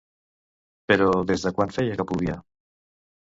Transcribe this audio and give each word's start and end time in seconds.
Però 0.91 1.09
des 1.31 1.45
de 1.47 1.51
quan 1.59 1.75
feia 1.77 1.97
que 1.99 2.07
plovia? 2.13 2.39